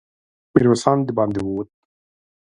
[0.53, 1.69] ميرويس خان د باندې ووت.